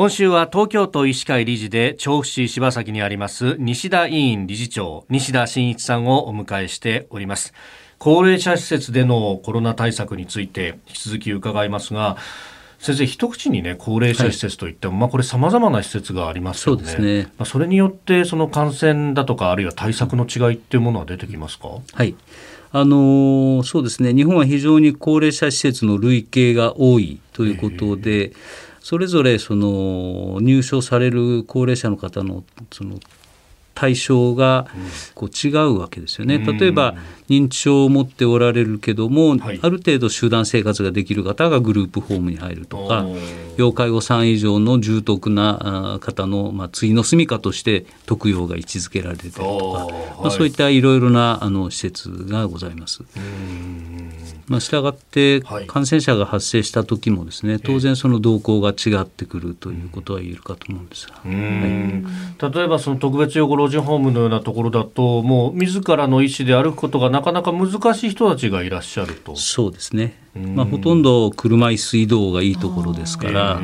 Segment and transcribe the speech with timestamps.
[0.00, 7.52] 今週は東京都医師会理事で調布市柴崎にあります西田委員理事長西田真一さんをお迎えしております
[7.98, 12.16] 高齢者施設でのコロナ対策について引き続き伺いますが
[12.78, 16.82] 先生一口にね高齢者施設といっても、はい、まあこれさまざまな施設がありますよね。
[16.82, 17.30] そうですね。
[17.36, 21.68] まあそれによってその感染だとかあるいは対策の違いっていうものは出てきますか？
[21.92, 22.14] はい。
[22.72, 24.14] あのそうですね。
[24.14, 28.32] 日本は非常に高齢者施設の累計が多いということで。
[28.90, 32.42] それぞれその入所される高齢者の方の
[32.72, 32.98] その
[33.72, 34.66] 対象が
[35.14, 36.38] こう違うわけですよね。
[36.38, 36.96] 例えば
[37.28, 43.06] 認知症を持っておられるけども、はい、ある程度集団生活ができる方がグループホームに入るとか
[43.56, 53.04] 要介護3以上の重篤な方の、まあ、対の住みかとして特養が位置づけられてるとか、まあ、そういったいろいろなあの施設がございます。
[54.50, 61.06] まあ、したがって感染者が発生した時もですね当然その動向が違ってくるということは言えるかと思うんです。
[61.06, 69.36] が、はい、例えばその特別養護老人ホームのようなところだともう自らの意思で歩くことがなかなか難しい人たちがいらっしゃると。
[69.36, 73.62] そうですね、まあ、ほとんど車椅子移動がいいところですから、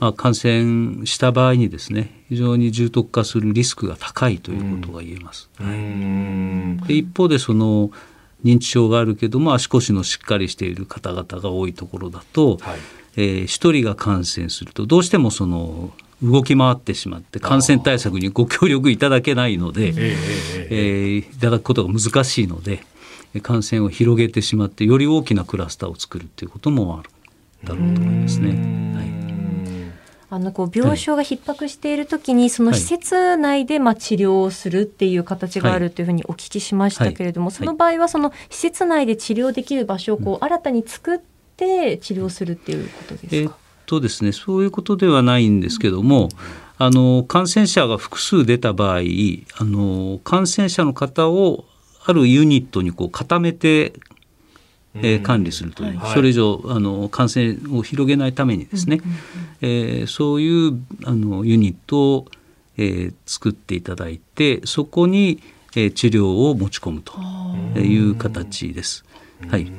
[0.00, 5.50] まあ、感染した場合にですね非常に重篤化するリスクが高いということが言えます。
[5.58, 7.90] はい、で一方でその
[8.44, 12.78] 認知症があるけども足腰のしっかりしている方々が多いところだと、はい。
[13.16, 15.92] えー、1人が感染するとどうしてもその
[16.22, 19.94] 動き回ってしまって感染対策にご協力いただけないので、えー、
[20.70, 22.84] えー、いただくことが難しいので
[23.42, 27.10] 感染を広げてしまってより大きなクラスターを作るということもある
[27.64, 28.94] だろうと思いますね。
[28.96, 29.23] はい
[30.34, 41.18] あのこう病床が逼迫しているときに、その施設内でまあ治療をするっていう形があるというふうにお聞きしましたけれども、その場合はその施設内で治療できる場所をこう新たに作っ
[41.56, 43.50] て治療するっていうことですか、えっ
[43.86, 46.30] とですね、そういうことではないんですけども、
[46.78, 49.02] あの感染者が複数出た場合あ
[49.64, 51.64] の感染者の方を
[52.04, 53.92] あるユニットにこう固めて
[54.96, 59.00] えー、管理するという、はい、それ以上あの感染を広げないためにですね、
[59.60, 62.26] えー、そういうあのユニットを、
[62.76, 65.42] えー、作っていただいてそこに、
[65.76, 67.12] えー、治療を持ち込むと
[67.78, 69.04] いう形です。
[69.48, 69.70] はい、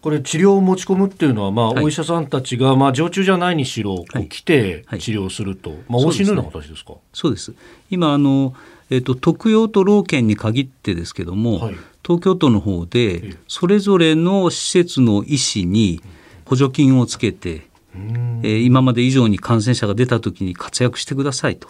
[0.00, 6.94] これ治療を持ち込むっていうのは、まあ、お医者さんたちが、まあ、常駐じゃないにしろ、こう来て治療すると、まあ、往診のような形ですか？
[7.12, 7.52] そうです、
[7.90, 8.54] 今あの、
[8.90, 16.00] えーと、特養と老犬に限ってですけども、はい、東京都の方でそれぞれの施設の医師に
[16.44, 21.68] 補助金をつけて、えー、今まで以上に感染者が出た時に活躍してくださいと。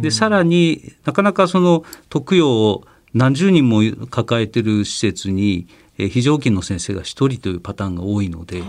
[0.00, 2.84] でさらになかなかその特養を
[3.14, 3.80] 何十人も
[4.10, 5.66] 抱えてる施設に
[5.98, 8.62] 非常勤の先生が1人というパターンが多いので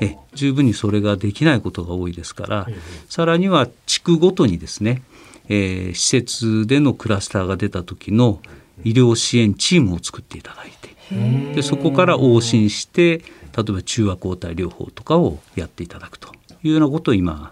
[0.00, 2.66] え十分にそれができないことが多いですから
[3.08, 5.02] さらには地区ごとにですね、
[5.48, 8.40] えー、施設でのクラスターが出た時の
[8.84, 16.28] 医療支援チームを作っていただいてでそこから往診して例えば中和抗体療法とかをやっていただくと
[16.62, 17.50] いうようなことを今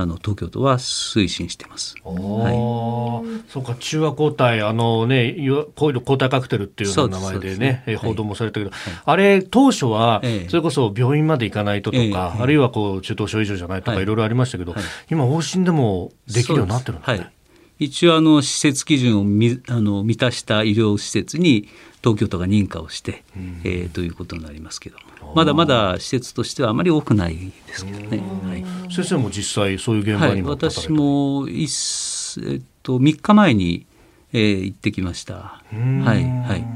[0.00, 1.96] あの東京都は推進してます。
[2.04, 5.36] はい、そうか中和抗体あのね
[5.74, 14.06] 抗体カクテルっていう名前でねで、ね、報道もされたけど、はい、あれ当初はそれこそ病院まで行かないととか、えあるいはこう中等症以上じゃないとかい。
[14.10, 14.74] ろいろありましたけど、
[15.10, 17.32] 今往診でもできるようになってるんですね。
[17.80, 21.66] 一応あの施設基準をみあの満たした医療施設に
[22.02, 25.10] 東京都が認可をして、うん、えー、ということになりますけども。
[25.34, 27.36] まだまだ施設としてはあまり多くない
[27.66, 33.86] ですけどね、はい、先生も実際そういう現場にも、はい、私もえっと、3日前に、
[34.32, 35.34] えー、行ってきました。
[35.34, 36.66] はいはい。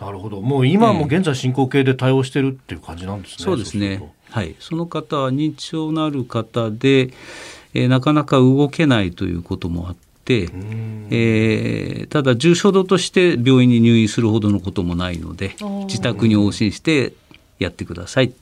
[0.00, 0.40] なるほど。
[0.40, 3.44] もう今も現在進行形で対応してるっていう感じなんですね。
[3.44, 4.12] そうですね。
[4.30, 4.56] はい。
[4.58, 7.10] その方は認知症のある方で
[7.74, 10.48] えー、なかなか動けないということもあって、
[11.10, 15.56] えー、ただ重症度として病院に入院するほどのこともないので
[15.86, 17.12] 自宅に往診して
[17.58, 18.32] やってくださいっ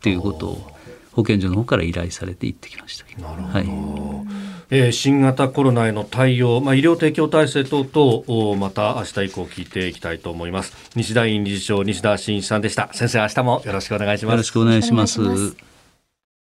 [0.00, 0.72] ていうことを
[1.12, 3.04] 保健所の方から依頼されて行ってきました。
[3.20, 3.66] なるほど、はい。
[4.72, 10.72] えー、新型コロナへの対応、まあ、医療提供体制等々また明日以降聞いていきたいと思います。
[10.94, 12.88] 西田院理事長西田真一さんでした。
[12.92, 14.34] 先生明日もよろしくお願いします。
[14.34, 15.69] よろしくお願いします